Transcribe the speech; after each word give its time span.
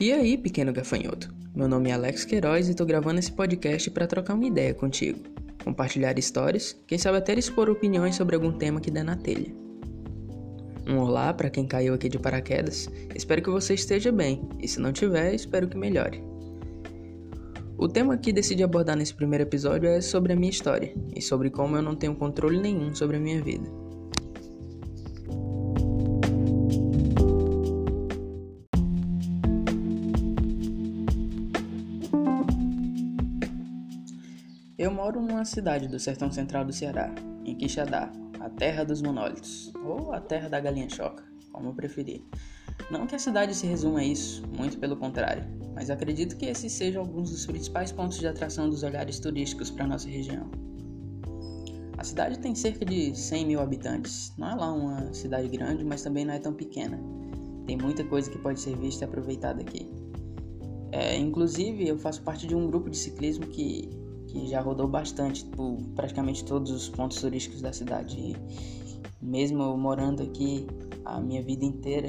E 0.00 0.12
aí, 0.12 0.38
pequeno 0.38 0.72
gafanhoto? 0.72 1.28
Meu 1.52 1.66
nome 1.66 1.90
é 1.90 1.92
Alex 1.92 2.24
Queiroz 2.24 2.68
e 2.68 2.70
estou 2.70 2.86
gravando 2.86 3.18
esse 3.18 3.32
podcast 3.32 3.90
para 3.90 4.06
trocar 4.06 4.34
uma 4.34 4.46
ideia 4.46 4.72
contigo, 4.72 5.18
compartilhar 5.64 6.16
histórias, 6.16 6.80
quem 6.86 6.96
sabe 6.96 7.18
até 7.18 7.34
expor 7.34 7.68
opiniões 7.68 8.14
sobre 8.14 8.36
algum 8.36 8.52
tema 8.52 8.80
que 8.80 8.92
der 8.92 9.02
na 9.02 9.16
telha. 9.16 9.52
Um 10.86 10.98
olá 10.98 11.34
para 11.34 11.50
quem 11.50 11.66
caiu 11.66 11.94
aqui 11.94 12.08
de 12.08 12.16
paraquedas, 12.16 12.88
espero 13.12 13.42
que 13.42 13.50
você 13.50 13.74
esteja 13.74 14.12
bem, 14.12 14.48
e 14.60 14.68
se 14.68 14.80
não 14.80 14.92
tiver, 14.92 15.34
espero 15.34 15.66
que 15.66 15.76
melhore. 15.76 16.22
O 17.76 17.88
tema 17.88 18.16
que 18.16 18.32
decidi 18.32 18.62
abordar 18.62 18.96
nesse 18.96 19.14
primeiro 19.14 19.42
episódio 19.42 19.88
é 19.88 20.00
sobre 20.00 20.32
a 20.32 20.36
minha 20.36 20.50
história 20.50 20.94
e 21.12 21.20
sobre 21.20 21.50
como 21.50 21.74
eu 21.74 21.82
não 21.82 21.96
tenho 21.96 22.14
controle 22.14 22.60
nenhum 22.60 22.94
sobre 22.94 23.16
a 23.16 23.20
minha 23.20 23.42
vida. 23.42 23.68
Eu 34.78 34.92
moro 34.92 35.20
numa 35.20 35.44
cidade 35.44 35.88
do 35.88 35.98
sertão 35.98 36.30
central 36.30 36.64
do 36.64 36.72
Ceará, 36.72 37.12
em 37.44 37.56
Quixadá, 37.56 38.12
a 38.38 38.48
terra 38.48 38.84
dos 38.84 39.02
monólitos, 39.02 39.72
ou 39.84 40.12
a 40.12 40.20
terra 40.20 40.48
da 40.48 40.60
galinha 40.60 40.88
choca, 40.88 41.24
como 41.52 41.74
preferir. 41.74 42.22
Não 42.88 43.04
que 43.04 43.16
a 43.16 43.18
cidade 43.18 43.56
se 43.56 43.66
resuma 43.66 43.98
a 43.98 44.04
isso, 44.04 44.40
muito 44.56 44.78
pelo 44.78 44.96
contrário, 44.96 45.44
mas 45.74 45.90
acredito 45.90 46.36
que 46.36 46.46
esses 46.46 46.70
sejam 46.70 47.02
alguns 47.02 47.32
dos 47.32 47.44
principais 47.44 47.90
pontos 47.90 48.20
de 48.20 48.28
atração 48.28 48.70
dos 48.70 48.84
olhares 48.84 49.18
turísticos 49.18 49.68
para 49.68 49.84
nossa 49.84 50.08
região. 50.08 50.48
A 51.96 52.04
cidade 52.04 52.38
tem 52.38 52.54
cerca 52.54 52.84
de 52.84 53.12
100 53.18 53.46
mil 53.46 53.60
habitantes, 53.60 54.32
não 54.38 54.48
é 54.48 54.54
lá 54.54 54.72
uma 54.72 55.12
cidade 55.12 55.48
grande, 55.48 55.84
mas 55.84 56.02
também 56.02 56.24
não 56.24 56.34
é 56.34 56.38
tão 56.38 56.54
pequena. 56.54 57.00
Tem 57.66 57.76
muita 57.76 58.04
coisa 58.04 58.30
que 58.30 58.38
pode 58.38 58.60
ser 58.60 58.76
vista 58.76 59.04
e 59.04 59.08
aproveitada 59.08 59.60
aqui. 59.60 59.90
É, 60.92 61.16
inclusive, 61.16 61.88
eu 61.88 61.98
faço 61.98 62.22
parte 62.22 62.46
de 62.46 62.54
um 62.54 62.68
grupo 62.68 62.88
de 62.88 62.96
ciclismo 62.96 63.44
que 63.48 64.06
que 64.28 64.46
já 64.46 64.60
rodou 64.60 64.86
bastante 64.86 65.44
por 65.44 65.78
praticamente 65.96 66.44
todos 66.44 66.70
os 66.70 66.88
pontos 66.88 67.20
turísticos 67.20 67.60
da 67.60 67.72
cidade. 67.72 68.16
E 68.16 68.36
mesmo 69.20 69.62
eu 69.62 69.76
morando 69.76 70.22
aqui 70.22 70.66
a 71.04 71.20
minha 71.20 71.42
vida 71.42 71.64
inteira, 71.64 72.08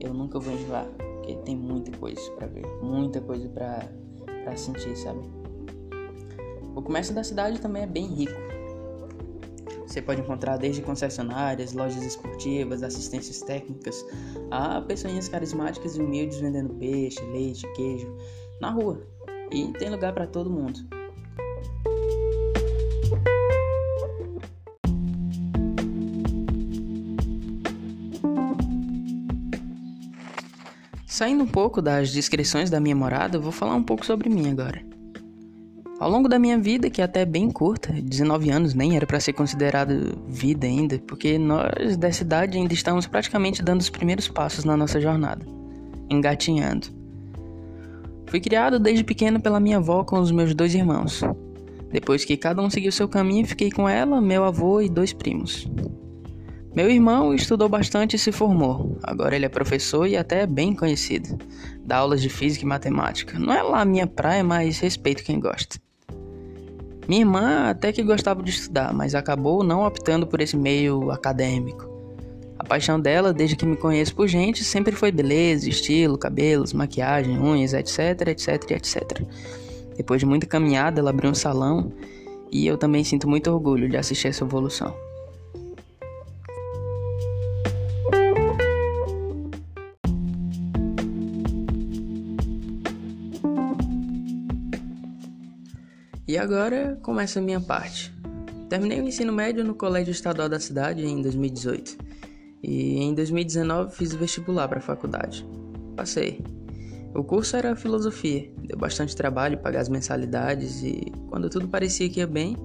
eu 0.00 0.12
nunca 0.12 0.38
vou 0.38 0.52
enjoar, 0.52 0.86
porque 1.16 1.36
tem 1.36 1.56
muita 1.56 1.96
coisa 1.96 2.20
para 2.32 2.46
ver, 2.48 2.66
muita 2.82 3.20
coisa 3.20 3.48
para 3.48 4.56
sentir, 4.56 4.96
sabe? 4.96 5.20
O 6.74 6.82
comércio 6.82 7.14
da 7.14 7.22
cidade 7.22 7.60
também 7.60 7.84
é 7.84 7.86
bem 7.86 8.06
rico. 8.06 8.34
Você 9.86 10.02
pode 10.02 10.20
encontrar 10.20 10.56
desde 10.56 10.82
concessionárias, 10.82 11.72
lojas 11.72 12.02
esportivas, 12.02 12.82
assistências 12.82 13.40
técnicas, 13.42 14.04
a 14.50 14.80
pessoas 14.80 15.28
carismáticas 15.28 15.96
e 15.96 16.02
humildes 16.02 16.40
vendendo 16.40 16.74
peixe, 16.74 17.24
leite, 17.26 17.64
queijo 17.74 18.12
na 18.60 18.70
rua. 18.70 19.06
E 19.52 19.72
tem 19.74 19.90
lugar 19.90 20.12
para 20.12 20.26
todo 20.26 20.50
mundo. 20.50 20.80
Saindo 31.14 31.44
um 31.44 31.46
pouco 31.46 31.80
das 31.80 32.10
descrições 32.10 32.70
da 32.70 32.80
minha 32.80 32.96
morada, 32.96 33.38
vou 33.38 33.52
falar 33.52 33.76
um 33.76 33.84
pouco 33.84 34.04
sobre 34.04 34.28
mim 34.28 34.50
agora. 34.50 34.84
Ao 36.00 36.10
longo 36.10 36.28
da 36.28 36.40
minha 36.40 36.58
vida, 36.58 36.90
que 36.90 37.00
é 37.00 37.04
até 37.04 37.24
bem 37.24 37.52
curta, 37.52 37.92
19 37.92 38.50
anos 38.50 38.74
nem 38.74 38.96
era 38.96 39.06
para 39.06 39.20
ser 39.20 39.32
considerado 39.32 40.20
vida 40.26 40.66
ainda, 40.66 40.98
porque 41.06 41.38
nós 41.38 41.96
dessa 41.96 42.24
idade 42.24 42.58
ainda 42.58 42.74
estamos 42.74 43.06
praticamente 43.06 43.62
dando 43.62 43.80
os 43.80 43.88
primeiros 43.88 44.26
passos 44.26 44.64
na 44.64 44.76
nossa 44.76 45.00
jornada, 45.00 45.46
engatinhando. 46.10 46.88
Fui 48.26 48.40
criado 48.40 48.80
desde 48.80 49.04
pequeno 49.04 49.40
pela 49.40 49.60
minha 49.60 49.76
avó 49.76 50.02
com 50.02 50.18
os 50.18 50.32
meus 50.32 50.52
dois 50.52 50.74
irmãos. 50.74 51.20
Depois 51.92 52.24
que 52.24 52.36
cada 52.36 52.60
um 52.60 52.68
seguiu 52.68 52.90
seu 52.90 53.06
caminho, 53.06 53.46
fiquei 53.46 53.70
com 53.70 53.88
ela, 53.88 54.20
meu 54.20 54.42
avô 54.42 54.80
e 54.80 54.88
dois 54.88 55.12
primos. 55.12 55.70
Meu 56.74 56.90
irmão 56.90 57.32
estudou 57.32 57.68
bastante 57.68 58.16
e 58.16 58.18
se 58.18 58.32
formou. 58.32 58.98
Agora 59.00 59.36
ele 59.36 59.46
é 59.46 59.48
professor 59.48 60.08
e 60.08 60.16
até 60.16 60.42
é 60.42 60.46
bem 60.46 60.74
conhecido. 60.74 61.38
Dá 61.84 61.98
aulas 61.98 62.20
de 62.20 62.28
física 62.28 62.64
e 62.64 62.68
matemática. 62.68 63.38
Não 63.38 63.52
é 63.52 63.62
lá 63.62 63.82
a 63.82 63.84
minha 63.84 64.08
praia, 64.08 64.42
mas 64.42 64.80
respeito 64.80 65.22
quem 65.22 65.38
gosta. 65.38 65.78
Minha 67.06 67.20
irmã 67.20 67.70
até 67.70 67.92
que 67.92 68.02
gostava 68.02 68.42
de 68.42 68.50
estudar, 68.50 68.92
mas 68.92 69.14
acabou 69.14 69.62
não 69.62 69.86
optando 69.86 70.26
por 70.26 70.40
esse 70.40 70.56
meio 70.56 71.12
acadêmico. 71.12 71.88
A 72.58 72.64
paixão 72.64 72.98
dela, 72.98 73.32
desde 73.32 73.54
que 73.54 73.66
me 73.66 73.76
conheço 73.76 74.12
por 74.14 74.26
gente, 74.26 74.64
sempre 74.64 74.96
foi 74.96 75.12
beleza, 75.12 75.68
estilo, 75.68 76.18
cabelos, 76.18 76.72
maquiagem, 76.72 77.38
unhas, 77.38 77.72
etc, 77.72 78.28
etc, 78.28 78.70
etc. 78.72 79.22
Depois 79.96 80.18
de 80.18 80.26
muita 80.26 80.46
caminhada, 80.46 80.98
ela 80.98 81.10
abriu 81.10 81.30
um 81.30 81.34
salão 81.34 81.92
e 82.50 82.66
eu 82.66 82.76
também 82.76 83.04
sinto 83.04 83.28
muito 83.28 83.48
orgulho 83.48 83.88
de 83.88 83.96
assistir 83.96 84.28
essa 84.28 84.42
evolução. 84.42 85.03
E 96.34 96.36
agora 96.36 96.98
começa 97.00 97.38
a 97.38 97.42
minha 97.42 97.60
parte. 97.60 98.12
Terminei 98.68 99.00
o 99.00 99.06
ensino 99.06 99.32
médio 99.32 99.62
no 99.62 99.72
Colégio 99.72 100.10
Estadual 100.10 100.48
da 100.48 100.58
cidade 100.58 101.06
em 101.06 101.22
2018 101.22 101.96
e 102.60 102.96
em 102.96 103.14
2019 103.14 103.94
fiz 103.94 104.12
o 104.12 104.18
vestibular 104.18 104.66
para 104.66 104.78
a 104.78 104.82
faculdade. 104.82 105.46
Passei. 105.94 106.42
O 107.14 107.22
curso 107.22 107.56
era 107.56 107.76
filosofia, 107.76 108.50
deu 108.64 108.76
bastante 108.76 109.14
trabalho 109.14 109.58
pagar 109.58 109.82
as 109.82 109.88
mensalidades 109.88 110.82
e, 110.82 111.04
quando 111.28 111.48
tudo 111.48 111.68
parecia 111.68 112.10
que 112.10 112.18
ia 112.18 112.26
bem, 112.26 112.56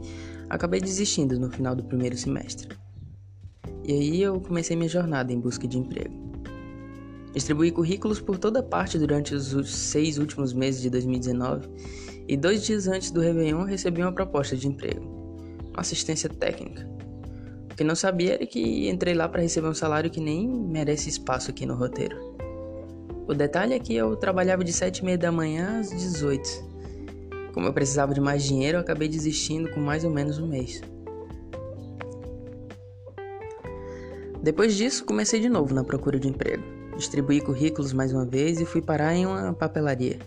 acabei 0.50 0.81
desistindo 0.81 1.40
no 1.40 1.51
final 1.51 1.75
do 1.75 1.84
primeiro 1.84 2.18
semestre. 2.18 2.75
E 3.88 3.94
aí 3.94 4.19
eu 4.24 4.41
comecei 4.41 4.75
minha 4.75 4.90
jornada 4.90 5.31
em 5.31 5.40
busca 5.40 5.68
de 5.68 5.78
emprego. 5.78 6.29
Distribuí 7.34 7.72
currículos 7.72 8.20
por 8.20 8.38
toda 8.38 8.64
parte 8.64 8.98
durante 8.98 9.36
os 9.36 9.70
seis 9.70 10.18
últimos 10.18 10.52
meses 10.52 10.82
de 10.82 10.90
2019 10.90 11.70
e 12.28 12.36
dois 12.36 12.64
dias 12.64 12.88
antes 12.88 13.12
do 13.12 13.22
Réveillon 13.22 13.64
recebi 13.64 14.02
uma 14.02 14.12
proposta 14.12 14.56
de 14.56 14.68
emprego, 14.68 15.06
uma 15.70 15.82
assistência 15.82 16.30
técnica. 16.30 16.90
O 17.72 17.76
que 17.76 17.84
não 17.84 17.96
sabia 17.96 18.34
era 18.34 18.46
que 18.46 18.90
entrei 18.90 19.14
lá 19.14 19.30
para 19.30 19.42
receber 19.42 19.68
um 19.68 19.74
salário 19.74 20.10
que 20.10 20.20
nem 20.20 20.48
merece 20.48 21.10
espaço 21.10 21.52
aqui 21.52 21.66
no 21.66 21.76
roteiro. 21.76 22.18
O 23.28 23.34
detalhe 23.34 23.76
é 23.76 23.80
que 23.80 23.96
eu 23.96 24.16
trabalhava 24.16 24.64
de 24.64 24.74
7 24.74 24.98
e 24.98 25.06
meia 25.06 25.18
da 25.18 25.32
manhã 25.32 25.80
às 25.80 25.92
18. 25.92 26.68
Como 27.54 27.68
eu 27.68 27.74
precisava 27.74 28.14
de 28.14 28.20
mais 28.20 28.44
dinheiro, 28.44 28.78
eu 28.78 28.82
acabei 28.82 29.08
desistindo 29.08 29.70
com 29.72 29.80
mais 29.80 30.04
ou 30.04 30.10
menos 30.10 30.40
um 30.40 30.48
mês. 30.48 30.82
Depois 34.42 34.76
disso, 34.76 35.06
comecei 35.06 35.40
de 35.40 35.50
novo 35.50 35.76
na 35.76 35.84
procura 35.84 36.20
de 36.20 36.28
emprego. 36.28 36.79
Distribuí 37.00 37.40
currículos 37.40 37.94
mais 37.94 38.12
uma 38.12 38.26
vez 38.26 38.60
e 38.60 38.66
fui 38.66 38.82
parar 38.82 39.16
em 39.16 39.26
uma 39.26 39.54
papelaria. 39.54 40.20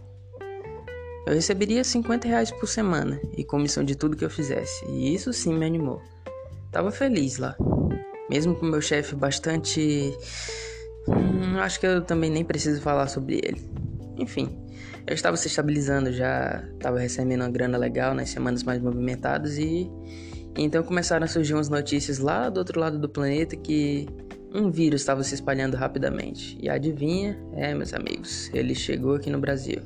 Eu 1.27 1.35
receberia 1.35 1.85
50 1.85 2.27
reais 2.27 2.51
por 2.51 2.67
semana 2.67 3.21
e 3.37 3.45
comissão 3.45 3.85
de 3.85 3.95
tudo 3.95 4.17
que 4.17 4.25
eu 4.25 4.31
fizesse, 4.31 4.83
e 4.87 5.15
isso 5.15 5.35
sim 5.35 5.53
me 5.55 5.67
animou. 5.67 6.01
Tava 6.71 6.91
feliz 6.91 7.37
lá, 7.37 7.55
mesmo 8.31 8.55
com 8.55 8.65
meu 8.65 8.81
chefe 8.81 9.15
bastante. 9.15 10.17
Hum, 11.07 11.59
acho 11.59 11.79
que 11.79 11.87
eu 11.87 12.03
também 12.03 12.31
nem 12.31 12.43
preciso 12.43 12.81
falar 12.81 13.07
sobre 13.07 13.35
ele. 13.45 13.61
Enfim, 14.17 14.59
eu 15.07 15.15
estava 15.15 15.37
se 15.37 15.49
estabilizando 15.49 16.11
já, 16.11 16.65
estava 16.73 16.99
recebendo 16.99 17.43
uma 17.43 17.51
grana 17.51 17.77
legal 17.77 18.15
nas 18.15 18.31
semanas 18.31 18.63
mais 18.63 18.81
movimentadas 18.81 19.59
e 19.59 19.91
então 20.57 20.83
começaram 20.83 21.25
a 21.25 21.29
surgir 21.29 21.53
umas 21.53 21.69
notícias 21.69 22.19
lá 22.19 22.49
do 22.49 22.59
outro 22.59 22.81
lado 22.81 22.99
do 22.99 23.09
planeta 23.09 23.57
que 23.57 24.09
um 24.55 24.71
vírus 24.71 25.01
estava 25.01 25.23
se 25.23 25.35
espalhando 25.35 25.77
rapidamente. 25.77 26.59
E 26.61 26.69
adivinha? 26.69 27.39
É, 27.55 27.75
meus 27.75 27.95
amigos, 27.95 28.51
ele 28.53 28.75
chegou 28.75 29.15
aqui 29.15 29.31
no 29.31 29.39
Brasil. 29.39 29.81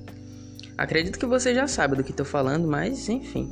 Acredito 0.77 1.19
que 1.19 1.27
você 1.27 1.55
já 1.55 1.67
sabe 1.67 1.97
do 1.97 2.05
que 2.05 2.11
estou 2.11 2.27
falando, 2.27 2.69
mas 2.69 3.09
enfim. 3.09 3.49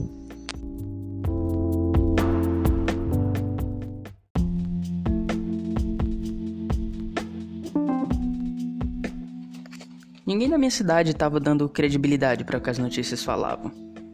Ninguém 10.26 10.48
na 10.48 10.58
minha 10.58 10.70
cidade 10.70 11.10
estava 11.10 11.38
dando 11.38 11.68
credibilidade 11.68 12.44
para 12.44 12.58
o 12.58 12.60
que 12.60 12.70
as 12.70 12.78
notícias 12.78 13.22
falavam. 13.22 13.70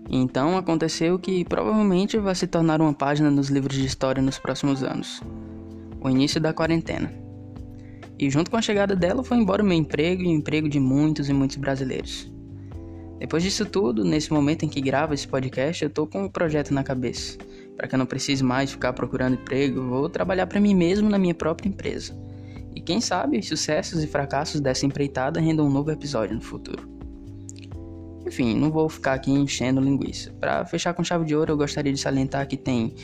Então 0.08 0.58
aconteceu 0.58 1.18
que 1.18 1.44
provavelmente 1.44 2.18
vai 2.18 2.34
se 2.34 2.46
tornar 2.46 2.80
uma 2.80 2.92
página 2.92 3.30
nos 3.30 3.48
livros 3.48 3.76
de 3.76 3.86
história 3.86 4.20
nos 4.20 4.38
próximos 4.38 4.82
anos. 4.82 5.22
O 6.00 6.08
início 6.08 6.40
da 6.40 6.52
quarentena. 6.52 7.12
E 8.18 8.28
junto 8.30 8.50
com 8.50 8.56
a 8.56 8.62
chegada 8.62 8.94
dela 8.94 9.22
foi 9.22 9.36
embora 9.36 9.62
o 9.62 9.66
meu 9.66 9.76
emprego 9.76 10.22
e 10.22 10.26
o 10.26 10.30
emprego 10.30 10.68
de 10.68 10.80
muitos 10.80 11.28
e 11.28 11.32
muitos 11.32 11.56
brasileiros. 11.56 12.30
Depois 13.18 13.42
disso 13.42 13.66
tudo, 13.66 14.02
nesse 14.02 14.32
momento 14.32 14.64
em 14.64 14.68
que 14.68 14.80
gravo 14.80 15.12
esse 15.12 15.28
podcast, 15.28 15.84
eu 15.84 15.90
tô 15.90 16.06
com 16.06 16.24
um 16.24 16.28
projeto 16.28 16.72
na 16.72 16.82
cabeça. 16.82 17.36
Para 17.76 17.86
que 17.86 17.94
eu 17.94 17.98
não 17.98 18.06
precise 18.06 18.42
mais 18.42 18.72
ficar 18.72 18.94
procurando 18.94 19.34
emprego, 19.34 19.82
vou 19.82 20.08
trabalhar 20.08 20.46
para 20.46 20.60
mim 20.60 20.74
mesmo 20.74 21.08
na 21.08 21.18
minha 21.18 21.34
própria 21.34 21.68
empresa. 21.68 22.14
E 22.74 22.80
quem 22.80 23.00
sabe 23.00 23.42
sucessos 23.42 24.02
e 24.02 24.06
fracassos 24.06 24.60
dessa 24.60 24.86
empreitada 24.86 25.40
rendam 25.40 25.66
um 25.66 25.70
novo 25.70 25.90
episódio 25.90 26.34
no 26.34 26.42
futuro. 26.42 26.88
Enfim, 28.26 28.54
não 28.54 28.70
vou 28.70 28.88
ficar 28.88 29.14
aqui 29.14 29.30
enchendo 29.30 29.80
linguiça. 29.80 30.32
Para 30.38 30.64
fechar 30.64 30.94
com 30.94 31.02
chave 31.02 31.24
de 31.24 31.34
ouro, 31.34 31.52
eu 31.52 31.56
gostaria 31.56 31.92
de 31.92 32.00
salientar 32.00 32.46
que 32.46 32.56
tem 32.56 32.94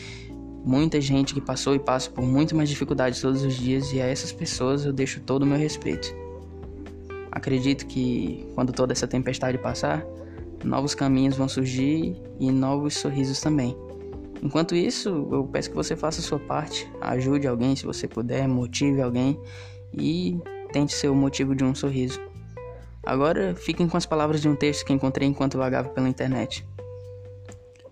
muita 0.66 1.00
gente 1.00 1.32
que 1.32 1.40
passou 1.40 1.76
e 1.76 1.78
passa 1.78 2.10
por 2.10 2.24
muito 2.24 2.56
mais 2.56 2.68
dificuldades 2.68 3.20
todos 3.20 3.44
os 3.44 3.54
dias 3.54 3.92
e 3.92 4.00
a 4.00 4.06
essas 4.06 4.32
pessoas 4.32 4.84
eu 4.84 4.92
deixo 4.92 5.20
todo 5.20 5.44
o 5.44 5.46
meu 5.46 5.56
respeito. 5.56 6.12
Acredito 7.30 7.86
que 7.86 8.44
quando 8.56 8.72
toda 8.72 8.92
essa 8.92 9.06
tempestade 9.06 9.56
passar, 9.58 10.04
novos 10.64 10.92
caminhos 10.92 11.36
vão 11.36 11.48
surgir 11.48 12.20
e 12.40 12.50
novos 12.50 12.94
sorrisos 12.94 13.40
também. 13.40 13.76
Enquanto 14.42 14.74
isso, 14.74 15.28
eu 15.30 15.44
peço 15.44 15.70
que 15.70 15.76
você 15.76 15.94
faça 15.94 16.20
a 16.20 16.24
sua 16.24 16.40
parte, 16.40 16.90
ajude 17.00 17.46
alguém 17.46 17.76
se 17.76 17.86
você 17.86 18.08
puder, 18.08 18.48
motive 18.48 19.00
alguém 19.00 19.38
e 19.94 20.36
tente 20.72 20.92
ser 20.92 21.08
o 21.08 21.14
motivo 21.14 21.54
de 21.54 21.62
um 21.62 21.76
sorriso. 21.76 22.20
Agora, 23.04 23.54
fiquem 23.54 23.88
com 23.88 23.96
as 23.96 24.04
palavras 24.04 24.40
de 24.40 24.48
um 24.48 24.56
texto 24.56 24.84
que 24.84 24.92
encontrei 24.92 25.28
enquanto 25.28 25.56
vagava 25.56 25.90
pela 25.90 26.08
internet. 26.08 26.66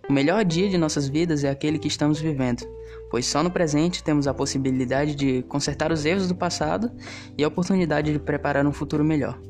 O 0.08 0.12
melhor 0.12 0.44
dia 0.44 0.68
de 0.68 0.76
nossas 0.76 1.08
vidas 1.08 1.44
é 1.44 1.50
aquele 1.50 1.78
que 1.78 1.88
estamos 1.88 2.20
vivendo, 2.20 2.66
pois 3.10 3.26
só 3.26 3.42
no 3.42 3.50
presente 3.50 4.04
temos 4.04 4.26
a 4.26 4.34
possibilidade 4.34 5.14
de 5.14 5.42
consertar 5.44 5.90
os 5.90 6.04
erros 6.04 6.28
do 6.28 6.34
passado 6.34 6.90
e 7.38 7.42
a 7.42 7.48
oportunidade 7.48 8.12
de 8.12 8.18
preparar 8.18 8.66
um 8.66 8.72
futuro 8.72 9.02
melhor. 9.02 9.40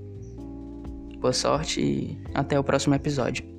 Boa 1.19 1.33
sorte 1.33 1.81
e 1.81 2.19
até 2.35 2.59
o 2.59 2.63
próximo 2.63 2.95
episódio. 2.95 3.54